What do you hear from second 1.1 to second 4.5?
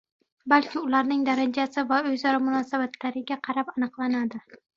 darajasi va o‘zaro munosabatlariga qarab aniqlanadi.